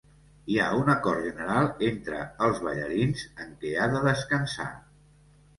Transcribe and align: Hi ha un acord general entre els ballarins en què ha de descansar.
Hi 0.53 0.55
ha 0.61 0.69
un 0.77 0.87
acord 0.93 1.19
general 1.27 1.69
entre 1.89 2.23
els 2.47 2.63
ballarins 2.69 3.27
en 3.45 3.55
què 3.63 3.75
ha 3.75 3.87
de 3.93 4.03
descansar. 4.11 4.71